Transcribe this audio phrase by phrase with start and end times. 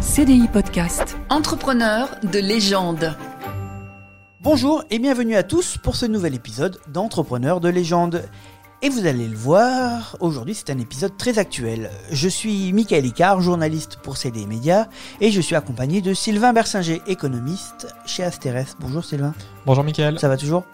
[0.00, 1.18] CDI Podcast.
[1.28, 3.14] Entrepreneur de légende.
[4.40, 8.24] Bonjour et bienvenue à tous pour ce nouvel épisode d'Entrepreneurs de légende.
[8.80, 11.90] Et vous allez le voir, aujourd'hui c'est un épisode très actuel.
[12.10, 14.88] Je suis Michael Icard, journaliste pour CDI Média,
[15.20, 18.76] et je suis accompagné de Sylvain Bersinger, économiste chez Asterès.
[18.80, 19.34] Bonjour Sylvain.
[19.66, 20.18] Bonjour Michael.
[20.18, 20.64] Ça va toujours?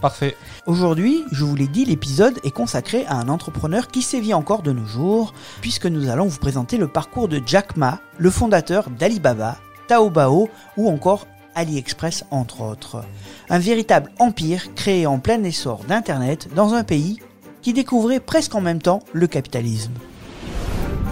[0.00, 0.34] Parfait.
[0.66, 4.72] Aujourd'hui, je vous l'ai dit, l'épisode est consacré à un entrepreneur qui sévit encore de
[4.72, 9.58] nos jours, puisque nous allons vous présenter le parcours de Jack Ma, le fondateur d'Alibaba,
[9.88, 13.04] Taobao ou encore AliExpress entre autres.
[13.50, 17.18] Un véritable empire créé en plein essor d'Internet dans un pays
[17.60, 19.92] qui découvrait presque en même temps le capitalisme.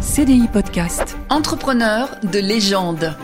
[0.00, 1.16] CDI Podcast.
[1.28, 3.14] Entrepreneur de légende.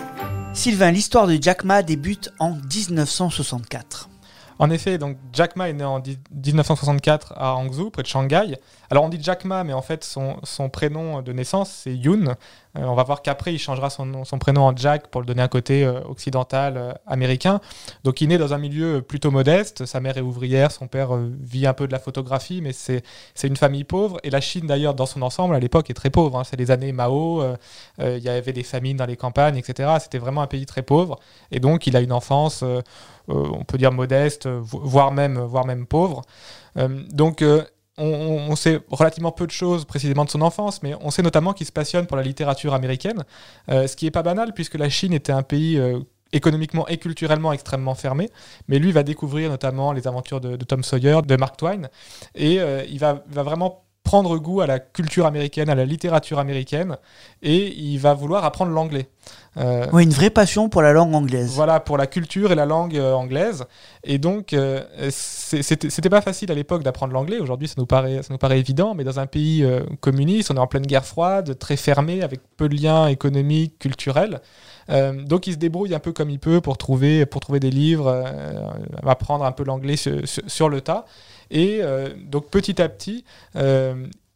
[0.52, 4.10] Sylvain, l'histoire de Jack Ma débute en 1964.
[4.58, 8.56] En effet, donc Jack Ma est né en 1964 à Hangzhou, près de Shanghai.
[8.90, 12.26] Alors on dit Jack Ma, mais en fait son, prénom de naissance c'est Yoon.
[12.76, 15.42] Euh, on va voir qu'après il changera son, son, prénom en Jack pour le donner
[15.42, 17.60] un côté euh, occidental euh, américain.
[18.04, 19.86] Donc il naît dans un milieu plutôt modeste.
[19.86, 23.02] Sa mère est ouvrière, son père vit un peu de la photographie, mais c'est
[23.42, 24.18] une famille pauvre.
[24.22, 26.38] Et la Chine d'ailleurs dans son ensemble à l'époque est très pauvre.
[26.38, 26.44] Hein.
[26.44, 27.42] C'est les années Mao,
[27.98, 29.94] il y avait des famines dans les campagnes, etc.
[30.00, 31.18] C'était vraiment un pays très pauvre.
[31.50, 32.64] Et donc il a une enfance,
[33.28, 36.22] on peut dire modeste, voire même, voire même pauvre.
[36.76, 37.42] donc
[37.96, 41.66] on, sait relativement peu de choses précisément de son enfance, mais on sait notamment qu'il
[41.66, 43.24] se passionne pour la littérature américaine,
[43.70, 46.00] euh, ce qui n'est pas banal puisque la Chine était un pays euh,
[46.32, 48.30] économiquement et culturellement extrêmement fermé,
[48.68, 51.82] mais lui va découvrir notamment les aventures de, Tom Sawyer, de Mark Twain,
[52.34, 56.98] et euh, il va vraiment prendre goût à la culture américaine, à la littérature américaine,
[57.42, 59.08] et il va vouloir apprendre l'anglais.
[59.56, 61.52] Euh, oui, une vraie passion pour la langue anglaise.
[61.54, 63.64] Voilà, pour la culture et la langue euh, anglaise.
[64.02, 67.38] Et donc, euh, c'était pas facile à l'époque d'apprendre l'anglais.
[67.38, 69.66] Aujourd'hui, ça, nous paraît, ça nous paraît évident, mais dans un pays
[70.00, 74.40] communiste, on est en pleine guerre froide, très fermé, avec peu de liens économiques, culturels.
[74.88, 78.24] donc il se débrouille un peu comme il peut pour trouver, pour trouver des livres,
[79.06, 81.06] apprendre un peu l'anglais sur, sur, le tas.
[81.50, 81.80] Et
[82.26, 83.24] donc petit à petit,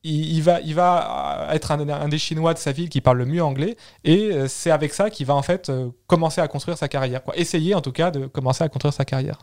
[0.04, 3.42] il, va, il va être un, des Chinois de sa ville qui parle le mieux
[3.42, 6.88] anglais, et euh, c'est avec ça qu'il va en fait euh, commencer à construire sa
[6.88, 7.20] carrière.
[7.34, 9.38] Essayer en tout cas de commencer à construire sa carrière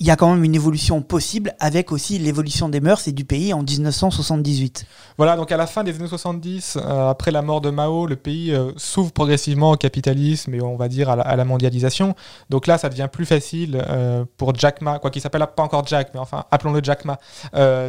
[0.00, 3.24] il y a quand même une évolution possible avec aussi l'évolution des mœurs et du
[3.24, 4.86] pays en 1978.
[5.16, 8.14] Voilà, donc à la fin des années 70, euh, après la mort de Mao, le
[8.14, 12.14] pays euh, s'ouvre progressivement au capitalisme et on va dire à la, mondialisation.
[12.48, 15.84] Donc là, ça devient plus facile euh, pour Jack Ma, quoi qu'il s'appelle pas encore
[15.84, 17.18] Jack, mais enfin appelons-le Jack Ma,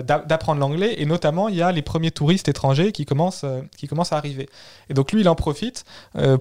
[0.02, 0.96] d'apprendre l'anglais.
[0.98, 3.46] Et notamment, il y a les premiers touristes étrangers qui commencent,
[3.78, 4.50] qui commencent à arriver.
[4.90, 5.84] Et donc lui, il en profite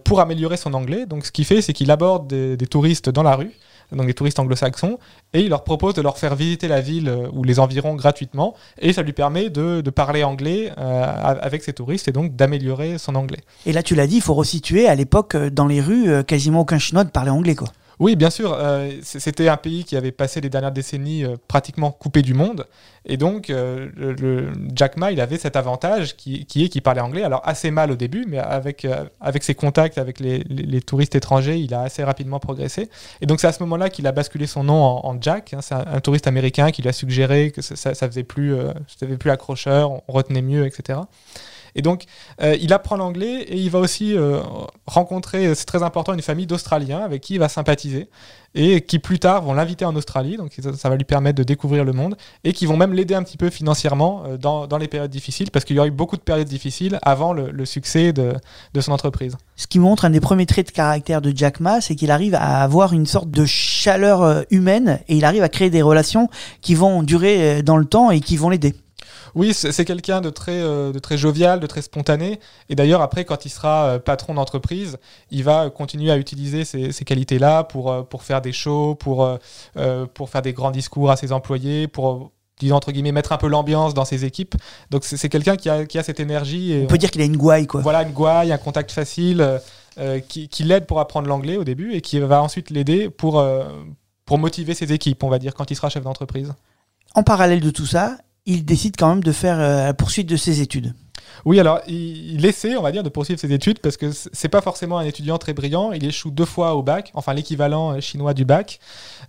[0.04, 1.04] pour améliorer son anglais.
[1.04, 3.52] Donc ce qu'il fait, c'est qu'il aborde des touristes dans la rue
[3.96, 4.98] donc des touristes anglo-saxons,
[5.32, 8.54] et il leur propose de leur faire visiter la ville euh, ou les environs gratuitement,
[8.80, 11.04] et ça lui permet de, parler anglais euh,
[11.40, 13.40] avec ces touristes et donc d'améliorer son anglais.
[13.66, 16.60] Et là, tu l'as dit, il faut resituer, à l'époque, euh, dans les rues, quasiment
[16.60, 17.68] aucun Chinois ne parlait anglais, quoi.
[18.00, 18.54] Oui, bien sûr.
[18.54, 22.66] Euh, c'était un pays qui avait passé les dernières décennies euh, pratiquement coupé du monde.
[23.04, 27.24] Et donc, euh, le, Jack Ma, il avait cet avantage qui, est qu'il parlait anglais.
[27.24, 28.86] Alors, assez mal au début, mais avec,
[29.20, 32.88] avec ses contacts avec les, touristes étrangers, il a assez rapidement progressé.
[33.20, 35.54] Et donc, c'est à ce moment-là qu'il a basculé son nom en, Jack.
[35.54, 35.60] Hein.
[35.60, 38.54] c'est un, touriste américain qui lui a suggéré que ça, ça, faisait plus,
[38.86, 41.00] ça faisait plus accrocheur, on retenait mieux, etc.
[41.74, 42.04] Et donc,
[42.40, 44.40] euh, il apprend l'anglais et il va aussi euh,
[44.86, 48.08] rencontrer, c'est très important, une famille d'Australiens avec qui il va sympathiser
[48.54, 51.84] et qui plus tard vont l'inviter en Australie, donc ça, va lui permettre de découvrir
[51.84, 55.10] le monde, et qui vont même l'aider un petit peu financièrement euh, dans, les périodes
[55.10, 58.32] difficiles, parce qu'il y aura eu beaucoup de périodes difficiles avant le, succès de,
[58.80, 59.36] son entreprise.
[59.56, 62.34] Ce qui montre un des premiers traits de caractère de Jack Ma, c'est qu'il arrive
[62.34, 66.28] à avoir une sorte de chaleur humaine, et il arrive à créer des relations
[66.60, 68.74] qui vont durer dans le temps et qui vont l'aider.
[69.38, 72.40] Oui, c'est quelqu'un de très, euh, de très jovial, de très spontané.
[72.68, 74.98] Et d'ailleurs, après, quand il sera euh, patron d'entreprise,
[75.30, 79.38] il va continuer à utiliser ces, qualités-là pour, euh, pour faire des shows, pour,
[80.14, 83.46] pour faire des grands discours à ses employés, pour disons entre guillemets mettre un peu
[83.46, 84.56] l'ambiance dans ses équipes.
[84.90, 87.36] Donc c'est quelqu'un qui a, qui a cette énergie on peut dire qu'il a une
[87.36, 87.80] gouaille quoi.
[87.82, 89.60] voilà une gouaille un contact facile
[90.26, 93.44] qui, qui l'aide pour apprendre l'anglais au début et qui va ensuite l'aider pour,
[94.24, 96.52] pour motiver ses équipes on va dire quand il sera chef d'entreprise.
[97.14, 98.16] En parallèle de tout ça
[98.48, 100.94] il décide quand même de faire euh, la poursuite de ses études.
[101.44, 104.60] Oui, alors il, essaie, on va dire, de poursuivre ses études parce que c'est pas
[104.60, 105.92] forcément un étudiant très brillant.
[105.92, 108.80] Il échoue deux fois au bac, enfin l'équivalent euh, chinois du bac.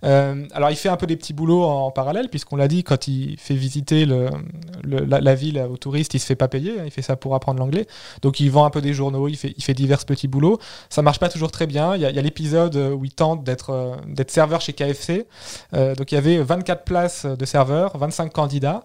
[0.04, 3.08] Euh, alors il fait un peu des petits boulots en, parallèle, puisqu'on l'a dit, quand
[3.08, 6.80] il fait visiter la, ville aux touristes, il se fait pas payer.
[6.80, 7.86] Hein, il fait ça pour apprendre l'anglais.
[8.22, 10.58] Donc il vend un peu des journaux, il fait, divers petits boulots.
[10.88, 11.94] Ça marche pas toujours très bien.
[11.96, 15.26] Il y a, l'épisode où il tente d'être d'être serveur chez KFC.
[15.72, 18.82] donc il y avait 24 places de serveur, 25 candidats,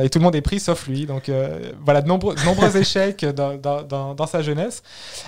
[0.00, 1.06] et tout le monde est pris sauf lui.
[1.06, 1.30] Donc
[1.84, 4.82] voilà, de nombreux nombreux échecs dans, dans- dans- dans sa jeunesse.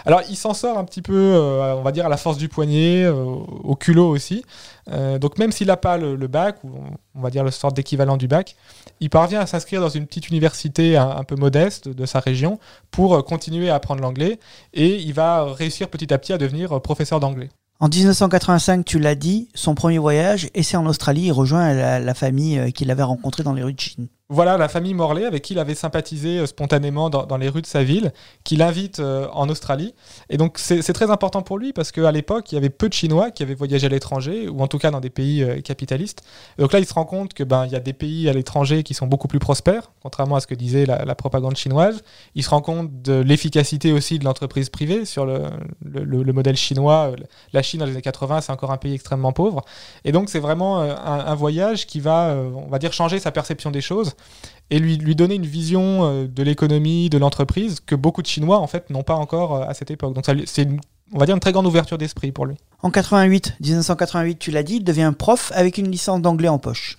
[0.06, 2.48] Alors, il s'en sort un petit peu, euh, on va dire, à la force du
[2.48, 4.44] poignet, euh, au culot aussi.
[4.92, 6.70] Euh, donc, même s'il n'a pas le, le bac, ou
[7.14, 8.54] on va dire le sorte d'équivalent du bac,
[9.00, 12.58] il parvient à s'inscrire dans une petite université un, un peu modeste de sa région
[12.90, 14.38] pour euh, continuer à apprendre l'anglais.
[14.74, 17.48] Et il va réussir petit à petit à devenir euh, professeur d'anglais.
[17.80, 21.98] En 1985, tu l'as dit, son premier voyage, et c'est en Australie, il rejoint la,
[21.98, 24.06] la famille euh, qu'il avait rencontrée dans les rues de Chine.
[24.34, 27.68] Voilà la famille Morley avec qui il avait sympathisé euh, spontanément dans, les rues de
[27.68, 29.94] sa ville, qui l'invite euh, en Australie.
[30.28, 32.88] Et donc c'est c'est très important pour lui parce qu'à l'époque, il y avait peu
[32.88, 35.60] de Chinois qui avaient voyagé à l'étranger, ou en tout cas dans des pays euh,
[35.60, 36.24] capitalistes.
[36.58, 38.32] Et donc là, il se rend compte que ben il y a des pays à
[38.32, 42.02] l'étranger qui sont beaucoup plus prospères, contrairement à ce que disait la, propagande chinoise.
[42.36, 45.42] Il se rend compte de l'efficacité aussi de l'entreprise privée sur le,
[45.82, 47.10] le- le- le modèle chinois.
[47.52, 49.62] La Chine dans les années 80, c'est encore un pays extrêmement pauvre.
[50.04, 53.32] Et donc c'est vraiment euh, un, voyage qui va, euh, on va dire, changer sa
[53.32, 54.12] perception des choses
[54.70, 58.58] et lui, lui donner une vision euh, de l'économie, de l'entreprise que beaucoup de Chinois
[58.58, 60.14] en fait n'ont pas encore à cette époque.
[60.14, 60.68] Donc c'est
[61.12, 62.56] on va dire une très grande ouverture d'esprit pour lui.
[62.82, 66.98] En 88, 1988, tu l'as dit, il devient prof avec une licence d'anglais en poche.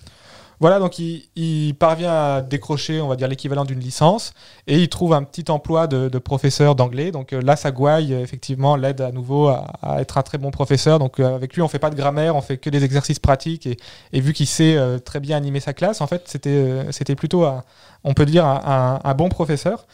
[0.58, 4.32] Voilà, donc il, parvient à décrocher, on va dire, l'équivalent d'une licence,
[4.66, 7.10] et il trouve un petit emploi de, professeur d'anglais.
[7.10, 10.98] Donc euh, là, euh, effectivement, l'aide à nouveau à, être un très bon professeur.
[10.98, 13.68] Donc euh, avec lui, on fait pas de grammaire, on fait que des exercices pratiques,
[14.12, 17.62] et, vu qu'il sait euh, très bien animer sa classe, en fait, c'était plutôt, un-
[18.04, 19.86] on peut dire, un, bon professeur.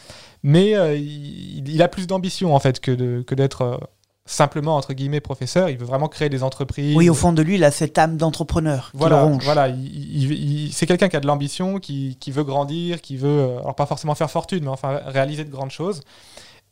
[0.44, 3.80] Mais il, a plus d'ambition, en fait, que d'être
[4.24, 5.68] simplement, entre guillemets, professeur.
[5.68, 6.96] Il veut vraiment créer des entreprises.
[6.96, 9.44] Oui, au fond de lui, il a cette âme d'entrepreneur qui Voilà, le ronge.
[9.44, 10.32] voilà il- il-
[10.66, 13.74] il- c'est quelqu'un qui a de l'ambition, qui, qui veut grandir, qui veut, euh, alors
[13.74, 16.00] pas forcément faire fortune, mais enfin réaliser de grandes choses.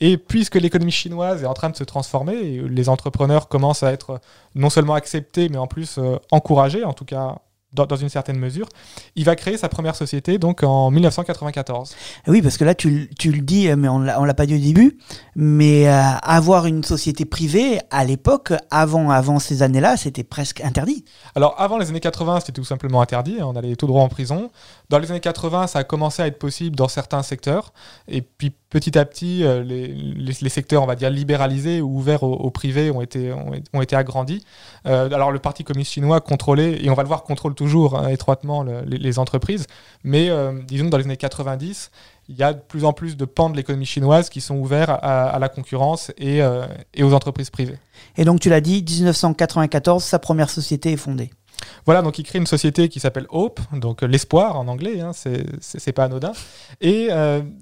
[0.03, 4.21] Et puisque l'économie chinoise est en train de se transformer, les entrepreneurs commencent à être
[4.55, 7.37] non seulement acceptés, mais en plus euh, encouragés, en tout cas
[7.73, 8.69] dans, dans une certaine mesure,
[9.17, 11.95] il va créer sa première société donc en 1994.
[12.27, 14.55] Oui, parce que là, tu, le- tu le dis, mais on on l'a pas dit
[14.55, 14.99] au début,
[15.37, 21.05] mais euh, avoir une société privée, à l'époque, avant, avant ces années-là, c'était presque interdit.
[21.35, 24.09] Alors avant les années 80, c'était tout simplement interdit, hein, on allait tout droit en
[24.09, 24.51] prison.
[24.89, 27.73] Dans les années 80, ça a commencé à être possible dans certains secteurs,
[28.09, 31.97] et puis petit à petit, euh, les, les- les secteurs, on va dire, libéralisés ou
[31.99, 34.45] ouverts au, au privé ont été, ont, ont été agrandis.
[34.87, 38.09] Euh, alors le Parti communiste chinois contrôlait, et on va le voir, contrôle toujours hein,
[38.09, 39.67] étroitement le- les, les entreprises,
[40.03, 41.91] mais euh, disons que dans les années 90,
[42.31, 44.91] il y a de plus en plus de pans de l'économie chinoise qui sont ouverts
[44.91, 46.65] à, à la concurrence et, euh,
[46.95, 47.77] et aux entreprises privées.
[48.17, 51.31] Et donc, tu l'as dit, 1994, sa première société est fondée.
[51.85, 55.13] Voilà, donc il crée une société qui s'appelle Hope, donc euh, l'espoir en anglais, hein,
[55.13, 56.33] c'est- pas anodin.
[56.81, 57.09] Et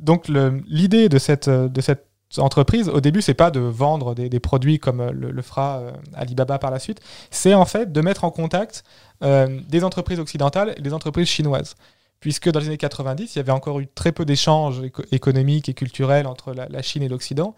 [0.00, 0.28] donc
[0.68, 5.00] l'idée de cette, de cette entreprise, au début, c'est pas de vendre des, produits comme
[5.00, 8.84] euh, le, fera euh, Alibaba par la suite, c'est en fait de mettre en contact
[9.22, 11.74] euh, des entreprises occidentales et des entreprises chinoises.
[12.20, 15.68] Puisque dans les années 90, il y avait encore eu très peu d'échanges éco- économiques
[15.68, 17.54] et culturels entre la, Chine et l'Occident.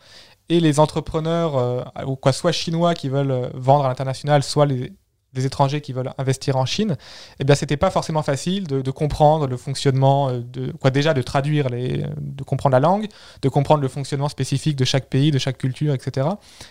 [0.50, 1.92] Et les entrepreneurs,
[2.32, 4.92] soit chinois qui veulent vendre à l'international, soit les,
[5.34, 6.96] les étrangers qui veulent investir en Chine,
[7.38, 11.14] eh bien, c'était pas forcément facile de, de comprendre le fonctionnement, euh, de, quoi, déjà
[11.14, 13.06] de traduire, les, de comprendre la langue,
[13.42, 16.28] de comprendre le fonctionnement spécifique de chaque pays, de chaque culture, etc.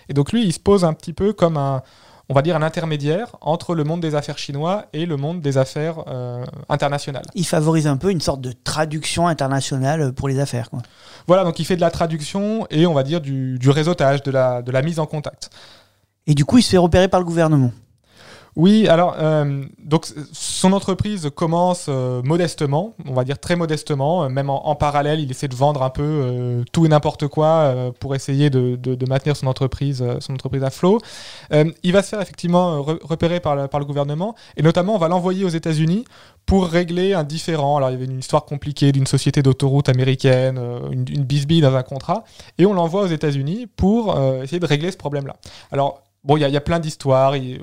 [0.09, 1.83] Et donc lui, il se pose un petit peu comme un,
[2.29, 5.57] on va dire, un intermédiaire entre le monde des affaires chinois et le monde des
[5.57, 7.25] affaires euh, internationales.
[7.33, 10.69] Il favorise un peu une sorte de traduction internationale pour les affaires.
[10.69, 10.81] Quoi.
[11.27, 14.31] Voilà, donc il fait de la traduction et on va dire du, du réseautage, de
[14.31, 15.49] la, de la mise en contact.
[16.27, 17.71] Et du coup, il se fait repérer par le gouvernement.
[18.55, 24.29] Oui, alors, euh, donc son entreprise commence euh, modestement, on va dire très modestement, euh,
[24.29, 28.49] même en, parallèle, il essaie de vendre un peu tout et n'importe quoi pour essayer
[28.49, 30.99] de, maintenir son entreprise, son entreprise à flot.
[31.83, 35.43] Il va se faire effectivement re- repérer par le, gouvernement, et notamment on va l'envoyer
[35.43, 36.05] aux États-Unis
[36.45, 37.77] pour régler un différend.
[37.77, 40.59] Alors il y avait une histoire compliquée d'une société d'autoroute américaine,
[40.91, 42.23] une, une bisbille dans un contrat,
[42.57, 45.35] et on l'envoie aux États-Unis pour essayer de régler ce problème-là.
[45.71, 47.35] Alors Bon, il y, a- plein d'histoires.
[47.37, 47.59] Il,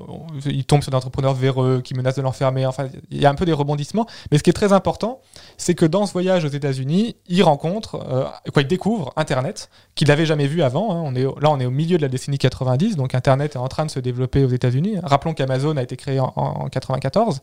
[0.64, 2.64] tombe sur des entrepreneurs véreux qui menacent de l'enfermer.
[2.64, 4.06] Enfin, il y a un peu des rebondissements.
[4.30, 5.20] Mais ce qui est très important,
[5.58, 10.08] c'est que dans ce voyage aux États-Unis, il rencontre, euh, quoi, il découvre Internet qu'il
[10.08, 10.92] n'avait jamais vu avant.
[10.96, 11.02] hein.
[11.04, 13.68] On est, là, on est au milieu de la décennie 90, donc Internet est en
[13.68, 14.96] train de se développer aux États-Unis.
[15.02, 17.40] Rappelons qu'Amazon a été créé en, en 94.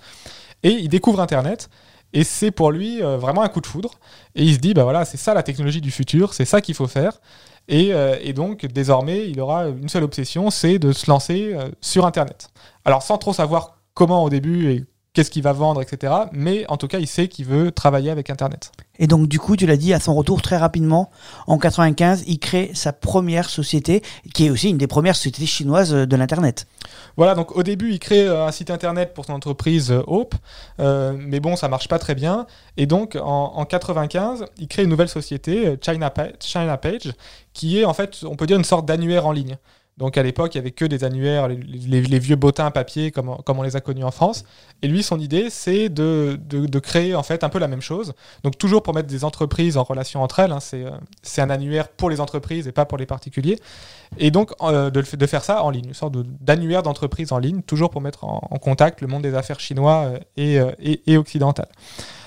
[0.63, 1.69] Et il découvre Internet.
[2.15, 3.91] Et c'est pour lui euh, vraiment un coup de foudre.
[4.35, 6.75] Et il se dit, bah voilà, c'est ça la technologie du futur, c'est ça qu'il
[6.75, 7.19] faut faire.
[7.67, 11.69] Et, euh, et donc, désormais, il aura une seule obsession, c'est de se lancer euh,
[11.81, 12.49] sur Internet.
[12.85, 16.11] Alors, sans trop savoir comment au début et qu'est-ce qu'il va vendre, etc.
[16.31, 18.71] Mais en tout cas, il sait qu'il veut travailler avec Internet.
[18.99, 21.09] Et donc, du coup, tu l'as dit, à son retour très rapidement,
[21.47, 24.01] en 95, il crée sa première société,
[24.33, 26.67] qui est aussi une des premières sociétés chinoises de l'Internet.
[27.15, 30.35] Voilà, donc au début, il crée euh, un site internet pour son entreprise euh, Hope,
[30.79, 32.47] euh, mais bon, ça marche pas très bien.
[32.77, 37.13] Et donc, en, en 95, il crée une nouvelle société, China, Pa- China Page,
[37.53, 39.57] qui est en fait, on peut dire, une sorte d'annuaire en ligne.
[39.97, 43.61] Donc à l'époque, il n'y avait que des annuaires, les, vieux bottins papier comme, on-
[43.61, 44.43] les a connus en France.
[44.81, 46.39] Et lui, son idée, c'est de,
[46.79, 48.13] créer en fait un peu la même chose.
[48.43, 50.51] Donc toujours pour mettre des entreprises en relation entre elles.
[50.51, 50.59] hein.
[50.59, 53.59] c'est, euh, c'est un annuaire pour les entreprises et pas pour les particuliers.
[54.17, 57.89] Et donc euh, de, faire ça en ligne, une sorte d'annuaire d'entreprise en ligne, toujours
[57.89, 61.67] pour mettre en, contact le monde des affaires chinois euh, et, et occidental.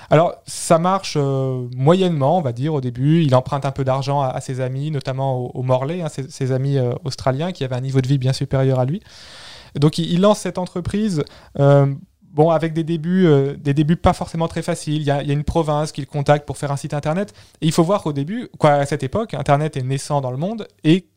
[0.09, 3.23] Alors, ça marche euh, moyennement, on va dire, au début.
[3.23, 6.77] Il emprunte un peu d'argent à, ses amis, notamment au, au Morley, hein, ses, amis
[6.77, 9.01] euh, australiens, qui avaient un niveau de vie bien supérieur à lui.
[9.75, 11.23] Donc, il, lance cette entreprise.
[11.59, 11.93] euh,
[12.37, 15.01] Bon, avec des débuts, euh, des débuts pas forcément très faciles.
[15.01, 17.33] Il y y a une province qu'il contacte pour faire un site internet.
[17.61, 20.37] Et il faut voir qu'au début, quoi, à cette époque, Internet est naissant dans le
[20.37, 21.07] monde et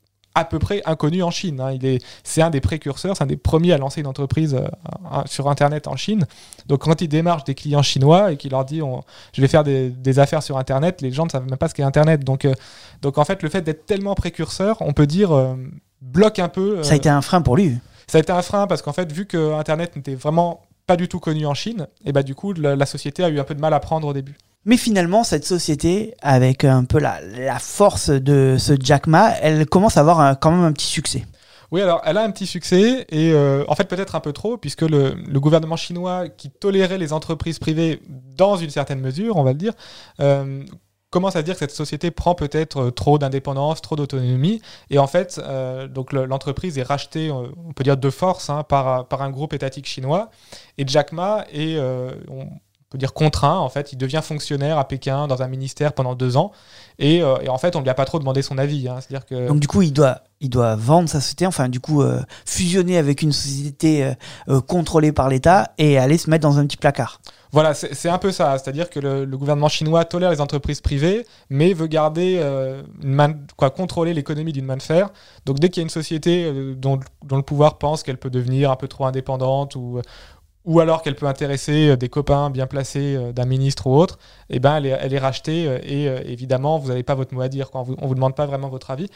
[0.40, 1.60] à peu près inconnu en Chine.
[1.60, 1.72] hein.
[1.72, 5.22] Il est, c'est un des précurseurs, c'est un des premiers à lancer une entreprise euh,
[5.26, 6.26] sur Internet en Chine.
[6.66, 9.64] Donc quand il démarche des clients chinois et qu'il leur dit on- je vais faire
[9.64, 12.24] des, des affaires sur Internet, les gens ne savent même pas ce qu'est Internet.
[12.24, 12.52] Donc, euh,
[13.02, 15.54] donc en fait, le fait d'être tellement précurseur, on peut dire, euh,
[16.02, 16.82] bloque un peu.
[16.82, 17.78] Ça a été un frein pour lui.
[18.06, 21.06] ça a été un frein parce qu'en fait, vu que Internet n'était vraiment pas du
[21.06, 23.54] tout connu en Chine, et bah du coup, la, la société a eu un peu
[23.54, 24.36] de mal à prendre au début.
[24.66, 27.18] Mais finalement, cette société, avec un peu la,
[27.58, 31.24] force de ce Jack Ma, elle commence à avoir quand même un petit succès.
[31.72, 34.56] Oui, alors elle a un petit succès et euh, en fait peut-être un peu trop
[34.56, 39.52] puisque le, gouvernement chinois qui tolérait les entreprises privées dans une certaine mesure, on va
[39.52, 39.74] le dire,
[40.18, 40.64] euh,
[41.10, 45.06] commence à dire que cette société prend peut-être euh, trop d'indépendance, trop d'autonomie et en
[45.06, 45.40] fait
[45.90, 49.86] donc le- l'entreprise est rachetée, on peut dire de force, hein, par, un groupe étatique
[49.86, 50.30] chinois
[50.76, 51.78] et Jack Ma est
[52.90, 56.36] peut dire contraint en fait, il devient fonctionnaire à Pékin dans un ministère pendant deux
[56.36, 56.52] ans
[56.98, 58.98] et, euh, et en fait on ne lui a pas trop demandé son avis, hein.
[59.00, 62.02] c'est-à-dire que Donc du coup, il doit, il doit vendre sa société, enfin du coup
[62.02, 64.12] euh, fusionner avec une société
[64.48, 67.20] euh, contrôlée par l'État et aller se mettre dans un petit placard.
[67.52, 68.56] Voilà, c'est c'est un peu ça.
[68.58, 73.12] C'est-à-dire que le, le gouvernement chinois tolère les entreprises privées, mais veut garder, euh, une
[73.12, 75.10] main, quoi, contrôler l'économie d'une main de fer.
[75.46, 78.30] Donc dès qu'il y a une société euh, dont, dont le pouvoir pense qu'elle peut
[78.30, 80.00] devenir un peu trop indépendante ou,
[80.64, 84.18] ou alors qu'elle peut intéresser euh, des copains bien placés euh, d'un ministre ou autre,
[84.50, 87.70] eh ben elle, est, rachetée euh, et évidemment vous n'avez pas votre mot à dire.
[87.70, 87.82] Quoi.
[87.82, 89.08] On on vous demande pas vraiment votre avis.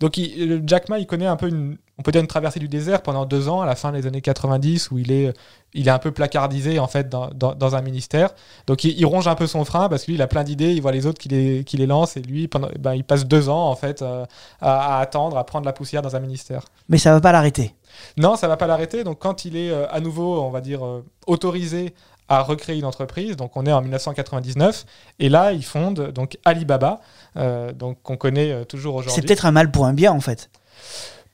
[0.00, 0.18] Donc
[0.66, 3.26] Jack Ma, il connaît un peu une, on peut dire une traversée du désert pendant
[3.26, 5.32] deux ans à la fin des années 90 où il est
[5.74, 8.30] il est un peu placardisé en fait dans, dans, dans un ministère.
[8.66, 10.72] Donc il, il ronge un peu son frein parce que lui il a plein d'idées,
[10.72, 13.26] il voit les autres qui les, qui les lancent et lui pendant, ben, il passe
[13.26, 14.24] deux ans en fait euh,
[14.60, 16.64] à, à attendre, à prendre la poussière dans un ministère.
[16.88, 17.74] Mais ça va pas l'arrêter?
[18.16, 19.04] Non, ça va pas l'arrêter.
[19.04, 21.94] Donc quand il est euh, à nouveau, on va dire, euh, autorisé
[22.28, 24.86] à recréer une entreprise, donc on est en 1999,
[25.18, 27.00] et là il fonde donc Alibaba,
[27.36, 29.20] euh, donc qu'on connaît toujours aujourd'hui.
[29.20, 30.48] C'est peut-être un mal pour un bien en fait.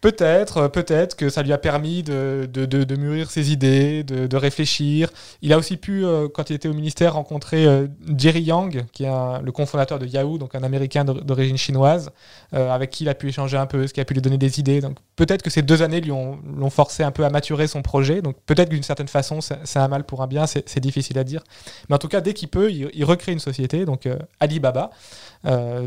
[0.01, 4.37] Peut-être, euh, peut-être que ça lui a permis de, de, de- mûrir ses idées, de,
[4.37, 5.11] réfléchir.
[5.43, 9.05] Il a aussi pu, euh, quand il était au ministère, rencontrer euh, Jerry Yang, qui
[9.05, 12.11] est un- le cofondateur de Yahoo, donc un Américain d'or- d'origine chinoise,
[12.53, 14.61] avec qui il a pu échanger un peu, ce qui a pu lui donner des
[14.61, 14.81] idées.
[14.81, 17.83] Donc peut-être que ces deux années lui ont, l'ont forcé un peu à maturer son
[17.83, 18.23] projet.
[18.23, 21.43] Donc peut-être d'une certaine façon, c'est un mal pour un bien, c'est difficile à dire.
[21.89, 24.09] Mais en tout cas, dès qu'il peut, il, recrée une société, donc
[24.41, 24.91] Alibaba.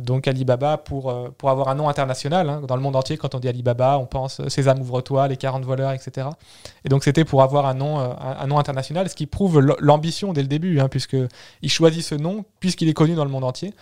[0.02, 2.50] Donc Alibaba pour, pour avoir un nom international.
[2.50, 2.62] hein.
[2.68, 5.64] Dans le monde entier, quand on dit Alibaba, on pense euh, Sésame ouvre-toi, les 40
[5.64, 6.28] voleurs, etc.
[6.84, 10.34] Et donc c'était pour avoir un nom, euh, un, nom international, ce qui prouve l'ambition
[10.34, 13.74] dès le début, hein, puisqu'il choisit ce nom, puisqu'il est connu dans le monde entier.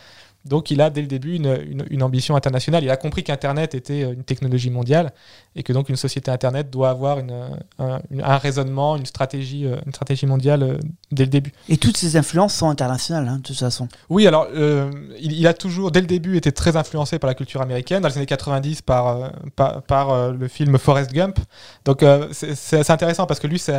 [0.46, 2.84] Donc il a dès le début une, une- une ambition internationale.
[2.84, 5.12] Il a compris qu'Internet était euh, une technologie mondiale
[5.55, 7.31] et que donc une société Internet doit avoir une,
[7.79, 10.79] euh, un, raisonnement, une stratégie, euh, une stratégie mondiale
[11.12, 11.51] dès le début.
[11.67, 13.88] Et toutes ces influences sont internationales hein, de toute façon.
[14.10, 17.34] Oui, alors euh, il, il a toujours, dès le début, été très influencé par la
[17.36, 21.38] culture américaine, dans les années 90 par, par, par, le film Forrest Gump.
[21.86, 23.75] Donc euh, c'est assez intéressant parce que lui, c'est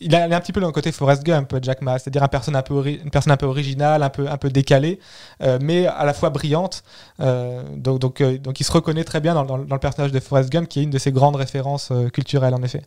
[0.00, 2.62] il a, un petit peu dans le côté Forrest Gump, Jack Ma, c'est-à-dire personne un
[2.62, 4.98] peu une personne un peu originale, un peu, un peu décalée,
[5.42, 6.82] euh, mais à la fois brillante.
[7.20, 10.12] Euh, donc, donc, euh, donc il se reconnaît très bien dans, dans- dans le personnage
[10.12, 12.82] de Forrest Gump, qui est une de ses grandes références euh, culturelles, en effet.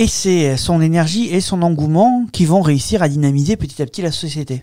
[0.00, 4.00] Et c'est son énergie et son engouement qui vont réussir à dynamiser petit à petit
[4.00, 4.62] la société.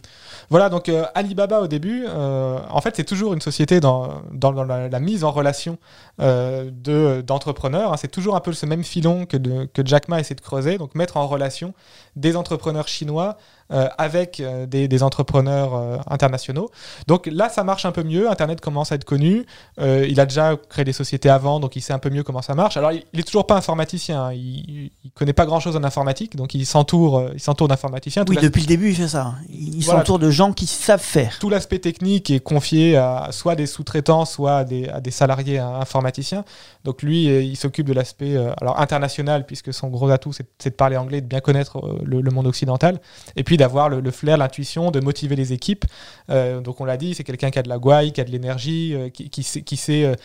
[0.50, 5.00] Voilà, donc euh, Alibaba au début, euh, en fait, c'est toujours une société dans, la,
[5.02, 5.78] mise en relation
[6.22, 7.92] euh, de- d'entrepreneurs.
[7.92, 7.98] hein.
[7.98, 10.96] C'est toujours un peu ce même filon que, que Jack Ma essaie de creuser, donc
[10.96, 11.74] mettre en relation
[12.16, 13.38] des entrepreneurs chinois
[13.72, 16.70] euh, avec euh, des, des entrepreneurs euh, internationaux.
[17.08, 18.30] Donc là, ça marche un peu mieux.
[18.30, 19.46] Internet commence à être connu.
[19.80, 22.42] Euh, il a déjà créé des sociétés avant, donc il sait un peu mieux comment
[22.42, 22.78] ça marche.
[22.78, 24.26] Alors, il, il est toujours pas informaticien.
[24.26, 24.34] hein.
[24.34, 28.24] Il, il connaît pas grand-chose en informatique, donc il s'entoure, il s'entoure d'informaticiens.
[28.28, 29.34] Oui, depuis le début, il fait ça.
[29.50, 30.00] Il Voilà.
[30.02, 31.38] s'entoure de gens qui savent faire.
[31.40, 35.60] tout l'aspect technique est confié à soit des sous-traitants, soit à des, à des salariés
[35.60, 36.44] euh, informaticiens.
[36.84, 40.98] Donc lui, il s'occupe de l'aspect alors international, puisque son gros atout, c'est de parler
[40.98, 43.00] anglais, de bien connaître le, le monde occidental,
[43.36, 45.86] et puis d'avoir le, flair, l'intuition, de motiver les équipes.
[46.30, 48.32] Euh, donc on l'a dit, c'est quelqu'un qui a de la gouaille, qui a de
[48.32, 50.06] l'énergie, euh, qui, qui sait...
[50.06, 50.16] Euh,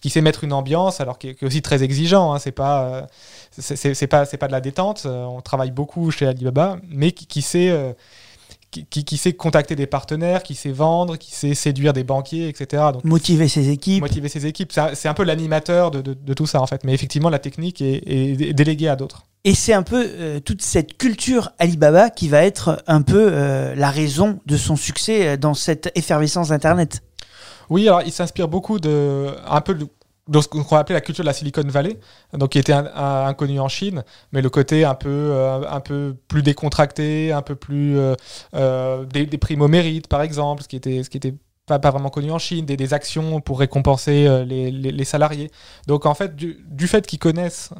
[0.00, 2.34] qui sait mettre une ambiance, alors qui est, aussi très exigeant.
[2.34, 3.06] hein, c'est pas,
[3.50, 5.06] c'est pas, c'est pas de la détente.
[5.06, 7.72] on travaille beaucoup chez Alibaba, mais qui, sait,
[8.74, 12.48] qui, qui- qui sait contacter des partenaires, qui sait vendre, qui sait séduire des banquiers,
[12.48, 12.82] etc.
[12.92, 14.02] Donc, Motiver ses équipes.
[14.02, 14.72] motiver ses équipes.
[14.94, 16.82] C'est un, peu l'animateur de, de- de tout ça, en fait.
[16.84, 19.26] Mais effectivement, la technique est, est déléguée à d'autres.
[19.44, 23.74] Et c'est un peu euh, toute cette culture Alibaba qui va être un peu euh,
[23.76, 27.02] la raison de son succès euh, dans cette effervescence d'Internet.
[27.70, 29.76] Oui, alors il s'inspire beaucoup de un peu
[30.28, 31.98] de ce qu'on appeler la culture de la Silicon Valley,
[32.32, 35.80] donc qui était un- un- inconnu en Chine, mais le côté un peu euh, un
[35.80, 38.14] peu plus décontracté, un peu plus euh,
[38.54, 41.34] euh, des, primes au mérite, par exemple, ce qui était ce qui était
[41.66, 45.50] pas, vraiment connu en Chine, des, actions pour récompenser les, les- salariés.
[45.86, 47.70] Donc en fait, du, fait qu'ils connaissent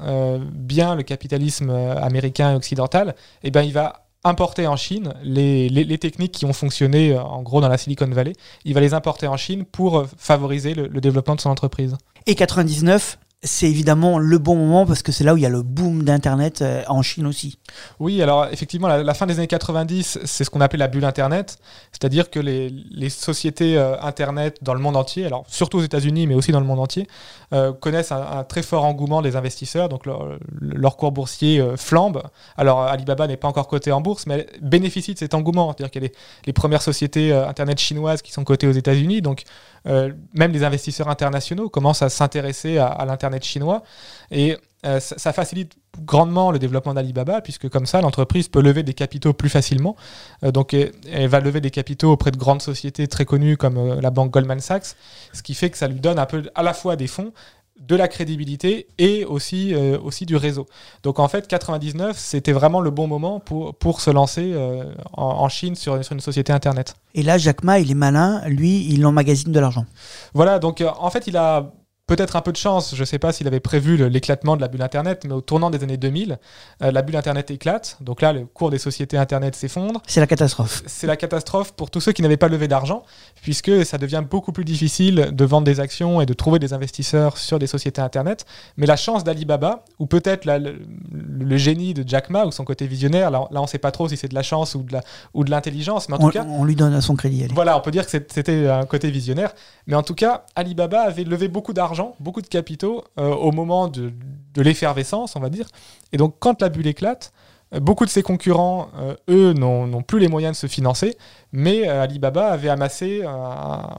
[0.54, 5.98] bien le capitalisme américain et occidental, eh ben, il va importer en Chine les, les-
[5.98, 8.32] techniques qui ont fonctionné en gros dans la Silicon Valley.
[8.64, 11.94] Il va les importer en Chine pour favoriser le développement de son entreprise.
[12.26, 15.50] Et 99, c'est évidemment le bon moment parce que c'est là où il y a
[15.50, 17.58] le boom d'Internet euh, en Chine aussi.
[18.00, 21.04] Oui, alors effectivement, la, la fin des années 90, c'est ce qu'on appelait la bulle
[21.04, 21.58] Internet,
[21.92, 26.34] c'est-à-dire que les, sociétés euh, Internet dans le monde entier, alors surtout aux États-Unis, mais
[26.34, 27.06] aussi dans le monde entier,
[27.52, 32.22] euh, connaissent un, très fort engouement des investisseurs, donc leur, cours boursier flambe.
[32.56, 35.90] Alors Alibaba n'est pas encore coté en bourse, mais elle bénéficie de cet engouement, c'est-à-dire
[35.90, 36.14] qu'il y a les,
[36.46, 39.44] les premières sociétés Internet chinoises qui sont cotées aux États-Unis, donc
[39.84, 43.82] même les investisseurs internationaux commencent à s'intéresser à, l'Internet chinois,
[44.30, 48.92] et euh, ça, facilite grandement le développement d'Alibaba, puisque comme ça, l'entreprise peut lever des
[48.92, 49.96] capitaux plus facilement.
[50.44, 54.00] Euh, donc, elle, va lever des capitaux auprès de grandes sociétés très connues comme euh,
[54.00, 54.96] la banque Goldman Sachs,
[55.32, 57.32] ce qui fait que ça lui donne à la fois des fonds,
[57.80, 60.66] de la crédibilité et aussi, euh, aussi du réseau.
[61.02, 65.24] Donc en fait, 99, c'était vraiment le bon moment pour, pour se lancer euh, en,
[65.24, 66.94] en Chine sur, sur une société Internet.
[67.14, 69.86] Et là, Jack Ma, il est malin, lui, il emmagasine de l'argent.
[70.34, 71.72] Voilà, donc euh, en fait, il a
[72.06, 72.94] peut-être un peu de chance.
[72.94, 75.70] Je ne sais pas s'il avait prévu l'éclatement de la bulle Internet, mais au tournant
[75.70, 76.38] des années 2000,
[76.82, 77.96] euh, la bulle Internet éclate.
[78.00, 80.02] Donc là, le cours des sociétés Internet s'effondre.
[80.06, 80.82] C'est la catastrophe.
[80.86, 83.02] C'est la catastrophe pour tous ceux qui n'avaient pas levé d'argent,
[83.42, 87.38] puisque ça devient beaucoup plus difficile de vendre des actions et de trouver des investisseurs
[87.38, 88.44] sur des sociétés Internet.
[88.76, 90.78] Mais la chance d'Alibaba, ou peut-être le,
[91.12, 93.90] le génie de Jack Ma, ou son côté visionnaire, là, là on ne sait pas
[93.92, 96.26] trop si c'est de la chance ou de la- ou de l'intelligence, mais en On,
[96.26, 96.44] tout cas...
[96.48, 97.44] on lui donne à son crédit.
[97.44, 97.54] allez.
[97.54, 99.52] Voilà, on peut dire que c'était un côté visionnaire.
[99.86, 103.88] Mais en tout cas, Alibaba avait levé beaucoup d'argent, beaucoup de capitaux euh, au moment
[103.88, 104.12] de,
[104.56, 105.68] l'effervescence, on va dire.
[106.12, 107.32] Et donc, quand la bulle éclate,
[107.80, 111.16] beaucoup de ses concurrents, euh, eux, n'ont plus les moyens de se financer.
[111.52, 113.28] Mais euh, Alibaba avait amassé, euh,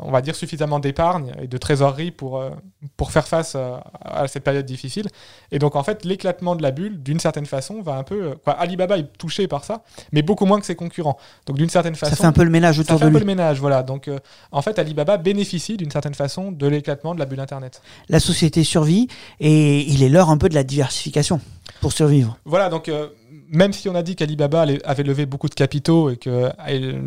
[0.02, 2.44] on va dire, suffisamment d'épargne et de trésorerie pour,
[2.98, 5.08] pour faire face à cette période difficile.
[5.52, 8.36] Et donc, en fait, l'éclatement de la bulle, d'une certaine façon, va un peu.
[8.44, 11.18] quoi, Alibaba est touché par ça, mais beaucoup moins que ses concurrents.
[11.46, 12.16] Donc, d'une certaine façon.
[12.16, 13.26] Ça fait un peu le ménage Ça autour fait de un peu lui.
[13.26, 13.84] le ménage, voilà.
[13.84, 14.20] Donc, euh,
[14.52, 17.82] en fait, Alibaba bénéficie d'une certaine façon de l'éclatement de la bulle Internet.
[18.10, 19.08] La société survit
[19.40, 21.40] et il est l'heure un peu de la diversification
[21.82, 22.38] pour survivre.
[22.46, 23.08] Voilà, donc, euh,
[23.50, 26.52] même si on a dit qu'Alibaba avait levé beaucoup de capitaux et que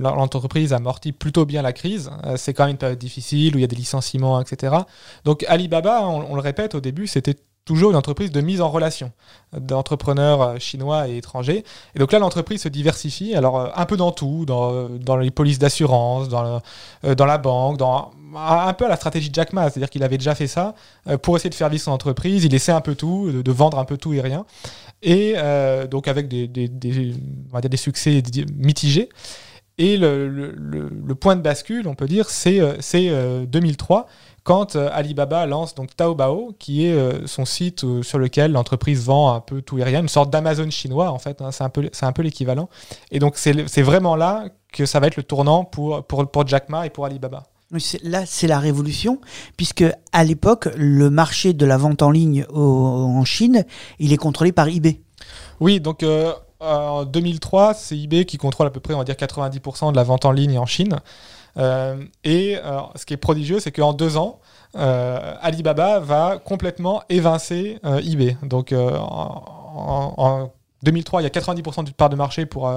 [0.01, 3.63] l'entreprise amortit plutôt bien la crise, euh, c'est quand même une période difficile où il
[3.63, 4.77] y a des licenciements, etc.
[5.25, 7.37] Donc, Alibaba, on, on le répète au début, c'était
[7.69, 9.13] toujours une entreprise de mise en relation
[9.53, 11.65] d'entrepreneurs euh, chinois et étrangers.
[11.95, 15.31] Et donc là, l'entreprise se diversifie, alors euh, un peu dans tout, dans, euh, les
[15.31, 16.63] polices d'assurance, dans,
[17.05, 20.17] euh, la banque, dans un peu à la stratégie de Jack Ma, c'est-à-dire qu'il avait
[20.17, 20.75] déjà fait ça
[21.09, 23.79] euh, pour essayer de faire vivre son entreprise, il essaie un peu tout, de, vendre
[23.79, 24.47] un peu tout et rien,
[25.03, 26.49] et euh, donc avec des,
[27.51, 28.23] on va dire des succès
[28.57, 29.11] mitigés.
[29.79, 34.07] Et le, le- point de bascule, on peut dire, c'est euh, c'est, euh, 2003,
[34.49, 39.05] quand euh, Alibaba lance donc Taobao, qui est euh, son site euh, sur lequel l'entreprise
[39.05, 41.69] vend un peu tout et rien, une sorte d'Amazon chinois en fait, hein, c'est un
[41.69, 42.71] peu, c'est un peu l'équivalent.
[43.11, 46.71] Et donc c'est vraiment là que ça va être le tournant pour, pour, pour Jack
[46.71, 47.43] Ma et pour Alibaba.
[48.03, 49.21] Là, c'est la révolution,
[49.59, 49.85] puisque
[50.15, 52.63] à l'époque, le marché de la vente en ligne au-
[53.21, 53.67] en Chine,
[53.99, 55.03] il est contrôlé par eBay.
[55.61, 56.03] Oui, donc
[56.61, 60.05] en 2003, c'est eBay qui contrôle à peu près, on va dire, 90% de la
[60.05, 61.01] vente en ligne en Chine.
[61.59, 64.41] Euh, et euh, ce qui est prodigieux, c'est qu'en deux ans,
[64.77, 68.37] euh, Alibaba va complètement évincer eBay.
[68.43, 69.45] Donc en,
[69.77, 70.53] en- en
[70.85, 72.71] 2003, il y a 90% de part de marché pour,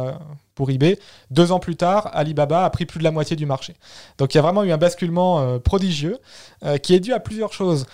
[0.70, 0.98] eBay.
[1.32, 3.76] Deux ans plus tard, Alibaba a pris plus de la moitié du marché.
[4.18, 6.20] Donc il y a vraiment eu un basculement prodigieux
[6.82, 7.86] qui est dû à plusieurs choses.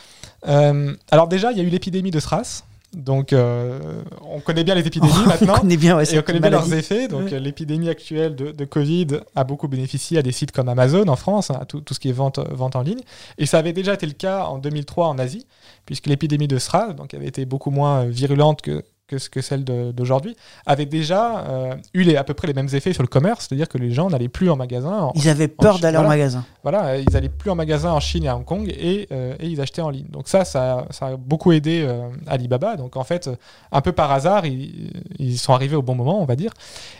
[0.43, 2.63] Alors déjà, il y a eu l'épidémie de SRAS.
[2.93, 5.55] Donc euh, on connaît bien les épidémies maintenant.
[5.57, 6.69] on connaît bien, ouais, Et on connaît bien maladie.
[6.69, 7.07] leurs effets.
[7.07, 7.33] Donc Ouais.
[7.33, 11.15] euh, l'épidémie actuelle de, de Covid a beaucoup bénéficié à des sites comme Amazon en
[11.17, 13.01] France, hein, à tout, tout ce qui est vente, vente en ligne.
[13.37, 15.45] Et ça avait déjà été le cas en 2003 en Asie,
[15.85, 19.41] puisque l'épidémie de SRAS, donc avait été beaucoup moins euh, virulente que que, ce- que
[19.41, 23.07] celle d'aujourd'hui, avait déjà euh, eu les, à peu près les mêmes effets sur le
[23.07, 24.91] commerce, c'est-à-dire que les gens n'allaient plus en magasin.
[25.05, 26.45] en- Ils avaient peur d'aller en magasin.
[26.63, 29.35] voilà, euh, ils allaient plus en magasin en Chine et à Hong Kong et, euh,
[29.39, 30.07] et ils achetaient en ligne.
[30.09, 32.75] Donc ça, ça, ça a beaucoup aidé euh, Alibaba.
[32.75, 33.29] Donc en fait,
[33.71, 36.51] un peu par hasard, ils, ils sont arrivés au bon moment, on va dire.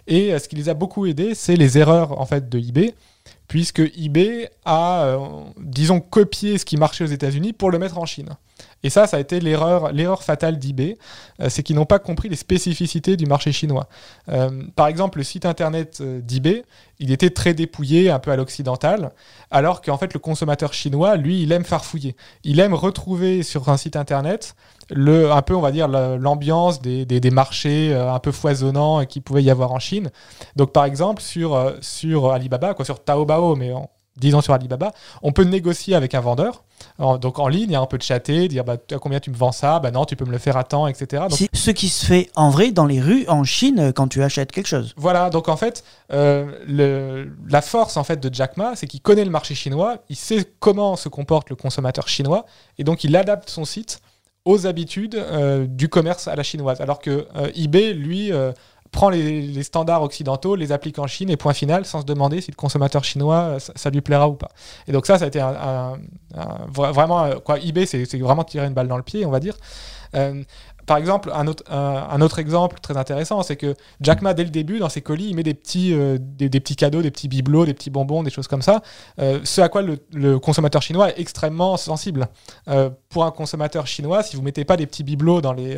[0.08, 2.94] Et ce qui les a beaucoup aidés, c'est les erreurs en fait de eBay,
[3.48, 5.20] puisque eBay a, euh,
[5.60, 8.30] disons, copié ce qui marchait aux États-Unis pour le mettre en Chine.
[8.84, 10.98] Et ça, ça a été l'erreur, fatale d'eBay,
[11.42, 13.88] euh, c'est qu'ils n'ont pas compris les spécificités du marché chinois.
[14.30, 16.64] Euh, par exemple, le site internet d'eBay,
[17.00, 19.12] il était très dépouillé, un peu à l'occidental,
[19.52, 22.16] alors qu'en fait, le consommateur chinois, lui, il aime farfouiller.
[22.44, 24.56] Il aime retrouver sur un site internet
[24.90, 29.22] le, un peu, on va dire, l'ambiance des, des- marchés euh, un peu foisonnants qu'il
[29.22, 30.10] pouvait y avoir en Chine.
[30.56, 33.72] Donc, par exemple, sur, euh, sur Alibaba, quoi, sur Taobao, mais
[34.18, 36.64] en disant sur Alibaba, on peut négocier avec un vendeur.
[37.00, 39.20] Alors, donc en ligne, il y a un peu de chatter, dire bah, à combien
[39.20, 41.24] tu me vends ça, bah non, tu peux me le faire à temps, etc.
[41.30, 44.08] Donc, C'est ce qui se fait en vrai dans les rues en Chine euh, quand
[44.08, 44.94] tu achètes quelque chose.
[44.98, 49.02] Voilà, donc en fait, euh, le- la force en fait de Jack Ma, c'est qu'il
[49.02, 52.46] connaît le marché chinois, il sait comment se comporte le consommateur chinois,
[52.78, 54.00] et donc il adapte son site
[54.46, 56.80] aux habitudes euh, du commerce à la chinoise.
[56.80, 58.32] Alors que euh, eBay, lui,
[58.92, 62.52] prend les, standards occidentaux, les applique en Chine, et point final, sans se demander si
[62.52, 64.50] le consommateur chinois, ça, lui plaira ou pas.
[64.88, 65.94] Et donc ça, ça a été un, un-
[66.36, 69.40] un- vra- vraiment, quoi, eBay, c'est vraiment tirer une balle dans le pied, on va
[69.40, 69.56] dire.
[70.16, 70.42] Euh,
[70.88, 74.88] par exemple, un autre, exemple très intéressant, c'est que Jack Ma, dès le début, dans
[74.88, 76.18] ses colis, il met des petits, euh,
[76.78, 78.82] cadeaux, des petits bibelots, des petits bonbons, des choses comme ça,
[79.20, 82.28] euh, ce à quoi le, consommateur chinois est extrêmement sensible.
[82.70, 85.78] Euh, pour un consommateur chinois, si vous mettez pas des petits bibelots dans les,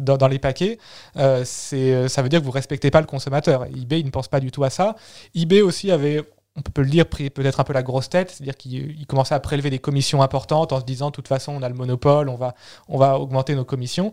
[0.00, 0.78] dans, les paquets,
[1.14, 3.66] ça veut dire que vous respectez pas le consommateur.
[3.66, 4.96] eBay, ne pense pas du tout à ça.
[5.36, 6.24] eBay aussi avait
[6.56, 9.40] on peut le dire, peut-être un peu la grosse tête, c'est-à-dire qu'il il commençait à
[9.40, 12.36] prélever des commissions importantes en se disant, de toute façon, on a le monopole, on
[12.36, 12.54] va,
[12.88, 14.12] on va augmenter nos commissions.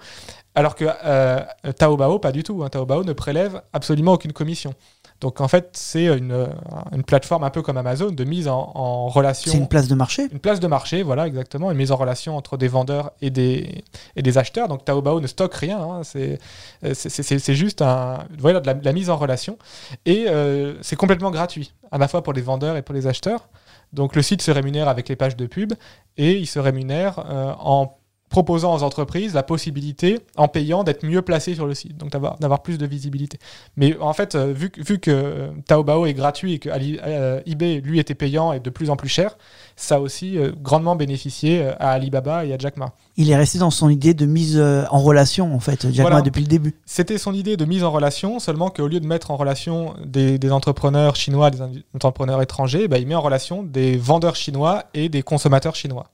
[0.56, 1.40] Alors que euh,
[1.78, 2.64] Taobao, pas du tout.
[2.64, 2.70] hein.
[2.70, 4.74] Taobao ne prélève absolument aucune commission.
[5.22, 6.48] Donc en fait, c'est une,
[6.94, 9.52] une plateforme un peu comme Amazon de mise en, en relation.
[9.52, 10.30] C'est une place de marché?
[10.32, 13.84] Une place de marché, voilà, exactement, une mise en relation entre des vendeurs et des,
[14.16, 14.70] et des acheteurs.
[14.70, 19.10] Donc Taobao ne stocke rien, hein, c'est juste un, voilà, de, la, de la mise
[19.10, 19.58] en relation.
[20.06, 23.50] Et euh, c'est complètement gratuit, à la fois pour les vendeurs et pour les acheteurs.
[23.92, 25.74] Donc le site se rémunère avec les pages de pub
[26.16, 27.98] et il se rémunère euh, en
[28.30, 32.38] proposant aux entreprises la possibilité, en payant, d'être mieux placé sur le site, donc d'avoir
[32.38, 33.40] d'avoir plus de visibilité.
[33.76, 37.00] Mais en fait, euh, vu, que- vu que euh, Taobao est gratuit et que Ali-
[37.06, 39.38] euh, eBay, lui, était payant et de plus en plus cher,
[39.76, 42.94] ça a aussi euh, grandement bénéficié à Alibaba et à Jack Ma.
[43.18, 46.18] Il est resté dans son idée de mise en relation, en fait, Jack Voilà.
[46.18, 46.76] Ma, depuis le début.
[46.86, 50.38] C'était son idée de mise en relation, seulement qu'au lieu de mettre en relation des,
[50.40, 51.60] des entrepreneurs chinois, des
[51.96, 56.08] entrepreneurs étrangers, bah, il met en relation des vendeurs chinois et des consommateurs chinois.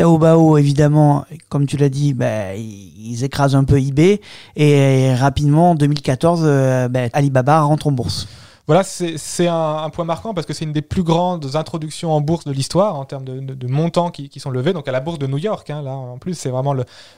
[0.00, 4.22] Taobao, évidemment, comme tu l'as dit, bah, ils écrasent un peu eBay.
[4.56, 8.26] Et rapidement, en 2014, euh, bah, Alibaba rentre en bourse.
[8.66, 12.46] Voilà, c'est un, point marquant parce que c'est une des plus grandes introductions en bourse
[12.46, 14.72] de l'histoire en termes de, montants qui, sont levés.
[14.72, 16.72] Donc à la bourse de New York, hein, là en plus, c'est vraiment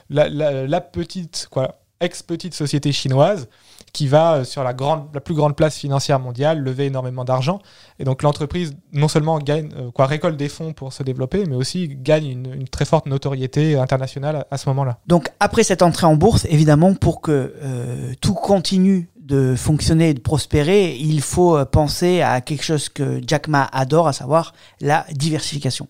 [0.09, 3.47] la- la petite, quoi, ex-petite société chinoise
[3.93, 7.59] qui va euh, sur la, grande, la plus grande place financière mondiale lever énormément d'argent.
[7.99, 11.55] Et donc l'entreprise non seulement gagne, euh, quoi, récolte des fonds pour se développer, mais
[11.55, 14.97] aussi gagne une, une très forte notoriété internationale à, à ce moment-là.
[15.07, 20.13] Donc, après cette entrée en bourse, évidemment, pour que euh, tout continue de fonctionner et
[20.13, 25.05] de prospérer, il faut penser à quelque chose que Jack Ma adore, à savoir la
[25.13, 25.87] diversification.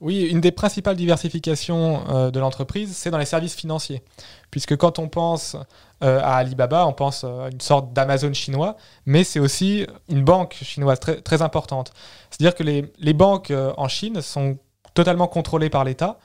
[0.00, 4.02] Oui, une des principales diversifications euh, de l'entreprise, c'est dans les services financiers.
[4.50, 5.56] Puisque quand on pense
[6.04, 10.22] euh, à Alibaba, on pense euh, à une sorte d'Amazon chinois, mais c'est aussi une
[10.22, 11.92] banque chinoise très, très importante.
[12.30, 14.58] C'est-à-dire que les, les banques euh, en Chine sont
[14.94, 16.18] totalement contrôlées par l'État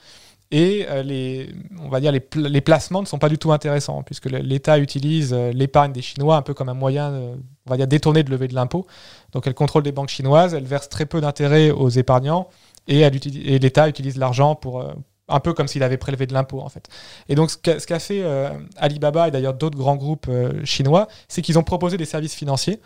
[0.52, 1.50] et les,
[1.82, 5.34] on va dire les, les placements ne sont pas du tout intéressants puisque l'État utilise
[5.34, 7.12] l'épargne des Chinois un peu comme un moyen,
[7.66, 8.86] on va dire détourné de lever de l'impôt.
[9.32, 12.50] Donc elle contrôle des banques chinoises, elle verse très peu d'intérêts aux épargnants
[12.88, 14.86] et, l'État utilise l'argent pour
[15.34, 16.88] un peu comme s'il avait prélevé de l'impôt en fait.
[17.28, 21.42] Et donc ce qu'a fait euh, Alibaba et d'ailleurs d'autres grands groupes euh, chinois, c'est
[21.42, 22.80] qu'ils ont proposé des services financiers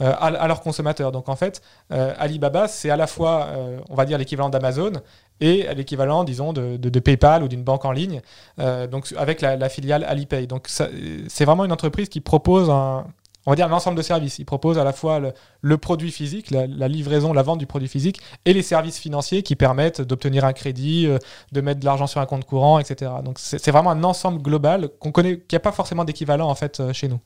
[0.00, 1.12] euh, à, leurs consommateurs.
[1.12, 3.48] Donc en fait, Alibaba c'est à la fois,
[3.88, 4.92] on va dire l'équivalent d'Amazon
[5.40, 8.20] et l'équivalent, disons, de, PayPal ou d'une banque en ligne,
[8.58, 10.46] avec la, filiale Alipay.
[10.46, 13.06] Donc c'est vraiment une entreprise qui propose un,
[13.46, 14.38] on va dire un ensemble de services.
[14.38, 15.20] Il propose à la fois
[15.60, 19.56] le, produit physique, la, livraison, la vente du produit physique, et les services financiers qui
[19.56, 21.18] permettent d'obtenir un crédit, euh,
[21.52, 23.10] de mettre de l'argent sur un compte courant, etc.
[23.24, 26.80] Donc c'est vraiment un ensemble global qu'on connaît, qui n'a pas forcément d'équivalent en fait
[26.80, 27.20] euh, chez nous.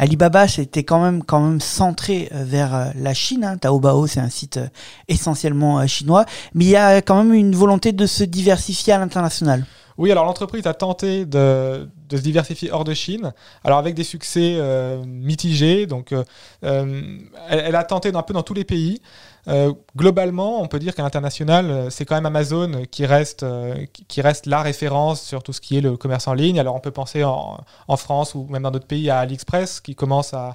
[0.00, 3.44] Alibaba, c'était quand même, quand même centré euh, vers la Chine.
[3.44, 3.56] Hein.
[3.56, 4.60] Taobao, c'est un site
[5.08, 6.24] essentiellement chinois.
[6.54, 9.64] Mais il y a quand même une volonté de se diversifier à l'international.
[9.98, 13.32] Oui, alors l'entreprise a tenté de, se diversifier hors de Chine,
[13.64, 15.86] alors avec des succès euh, mitigés.
[15.86, 16.22] Donc, euh,
[16.62, 17.18] euh,
[17.50, 19.02] elle, a tenté un peu dans tous les pays.
[19.96, 23.46] Globalement, on peut dire qu'à l'international, c'est quand même Amazon qui reste,
[24.44, 26.60] la référence sur tout ce qui est le commerce en ligne.
[26.60, 27.64] Alors, on peut penser en,
[27.96, 30.54] France ou même dans d'autres pays à AliExpress qui commence à,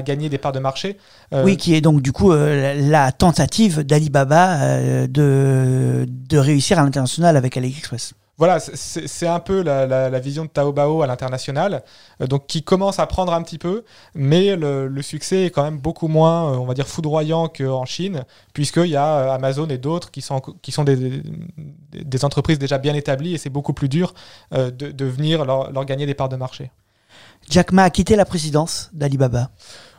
[0.00, 0.96] gagner des parts de marché.
[1.30, 8.14] Oui, qui est donc du coup la tentative d'Alibaba de réussir à l'international avec AliExpress.
[8.38, 11.82] Voilà, c'est- un peu la, vision de Taobao à l'international,
[12.20, 15.78] euh, donc qui commence à prendre un petit peu, mais le, succès est quand même
[15.78, 19.78] beaucoup moins, euh, on va dire, foudroyant qu'en Chine, puisqu'il y a euh, Amazon et
[19.78, 21.22] d'autres qui sont, qui sont des,
[22.24, 24.14] entreprises déjà bien établies et c'est beaucoup plus dur
[24.52, 26.70] de, venir leur gagner des parts de marché.
[27.48, 29.50] Jack Ma a quitté la présidence d'Alibaba.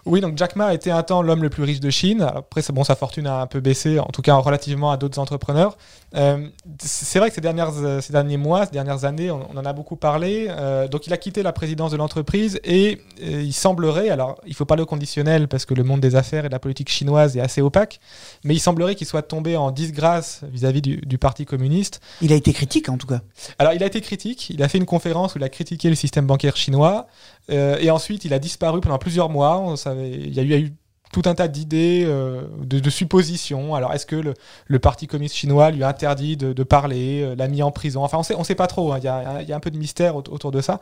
[0.08, 2.22] Oui, donc Jack Ma a été un temps l'homme le plus riche de Chine.
[2.22, 5.78] Après, bon, sa fortune a un peu baissé, en tout cas relativement à d'autres entrepreneurs.
[6.16, 6.48] Euh,
[6.80, 9.66] c'est vrai que ces, dernières, euh, ces derniers mois, ces dernières années, on, on en
[9.66, 10.48] a beaucoup parlé.
[10.50, 14.66] Euh, donc, il a quitté la présidence de l'entreprise et il semblerait, alors il faut
[14.66, 17.42] pas le conditionnel parce que le monde des affaires et de la politique chinoise est
[17.42, 18.00] assez opaque,
[18.46, 22.00] mais il semblerait qu'il soit tombé en disgrâce vis-à-vis du, du Parti communiste.
[22.22, 23.20] Il a été critique en tout cas.
[23.60, 24.50] Alors, il a été critique.
[24.52, 27.08] Il a fait une conférence où il a critiqué le système bancaire chinois.
[27.50, 29.76] Euh, et ensuite, il a disparu pendant plusieurs mois.
[29.86, 30.74] Il y a eu,
[31.14, 33.74] tout un tas d'idées, euh, de, suppositions.
[33.76, 34.34] Alors, est-ce que
[34.68, 38.04] le, Parti communiste chinois lui a interdit de, parler, euh, l'a mis en prison?
[38.04, 38.92] Enfin, on sait, on sait pas trop.
[38.92, 39.00] hein.
[39.00, 40.80] Il y, a, un peu de mystère aut- autour de ça.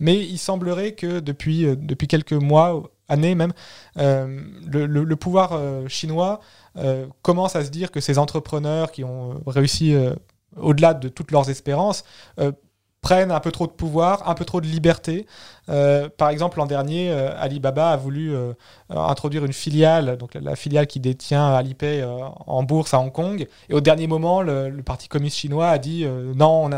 [0.00, 1.66] Mais il semblerait que depuis,
[2.08, 3.52] quelques mois, années même,
[3.96, 6.40] le, pouvoir chinois
[7.22, 9.94] commence à se dire que ces entrepreneurs qui ont réussi
[10.56, 12.04] au-delà de toutes leurs espérances
[13.00, 15.26] prennent un peu trop de pouvoir, un peu trop de liberté.
[15.68, 18.52] Euh, par exemple, l'an dernier, euh, Alibaba a voulu euh,
[18.90, 23.46] introduire une filiale, donc la, filiale qui détient Alipay en bourse à Hong Kong.
[23.68, 26.70] Et au dernier moment, le, Parti communiste chinois a dit non,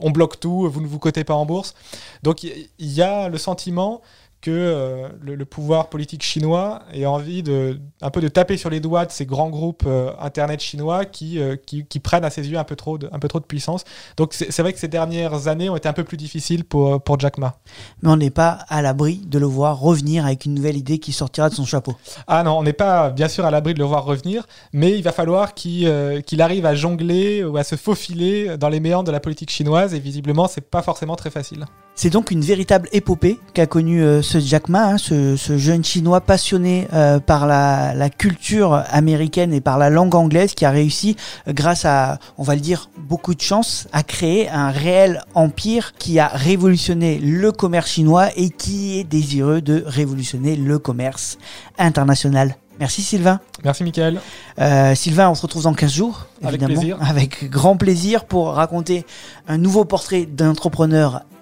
[0.00, 1.74] on, bloque tout, vous ne vous cotez pas en bourse.
[2.22, 4.00] Donc il y, a le sentiment
[4.40, 8.70] que euh, le, le pouvoir politique chinois ait envie de un peu de taper sur
[8.70, 12.30] les doigts de ces grands groupes euh, internet chinois qui, euh, qui, qui prennent à
[12.30, 13.84] ses yeux un peu trop de, un peu trop de puissance.
[14.16, 17.20] Donc c'est vrai que ces dernières années ont été un peu plus difficiles pour, pour
[17.20, 17.56] Jack Ma.
[18.02, 21.12] Mais on n'est pas à l'abri de le voir revenir avec une nouvelle idée qui
[21.12, 21.94] sortira de son chapeau.
[22.26, 25.02] Ah non, on n'est pas bien sûr à l'abri de le voir revenir, mais il
[25.02, 25.90] va falloir qu'il
[26.26, 29.94] qu'il arrive à jongler ou à se faufiler dans les méandres de la politique chinoise
[29.94, 31.66] et visiblement c'est pas forcément très facile.
[31.94, 36.20] C'est donc une véritable épopée qu'a connue ce Jack Ma, hein, ce, ce jeune chinois
[36.20, 41.16] passionné euh, par la, la culture américaine et par la langue anglaise qui a réussi,
[41.48, 45.94] euh, grâce à, on va le dire, beaucoup de chance, à créer un réel empire
[45.98, 51.36] qui a révolutionné le commerce chinois et qui est désireux de révolutionner le commerce
[51.76, 52.54] international.
[52.78, 53.40] Merci Sylvain.
[53.64, 54.20] Merci Michael.
[54.60, 56.98] Euh, Sylvain, on se retrouve dans 15 jours, Avec évidemment, plaisir.
[57.02, 59.04] avec grand plaisir pour raconter
[59.48, 60.54] un nouveau portrait d'un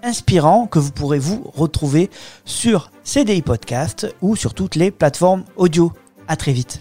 [0.08, 2.10] entrepreneur inspirant que vous pourrez vous retrouver
[2.44, 5.92] sur CDI Podcast ou sur toutes les plateformes audio.
[6.26, 6.80] À très vite.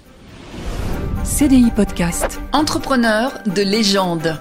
[1.23, 2.39] CDI Podcast.
[2.53, 4.39] Entrepreneur de légende.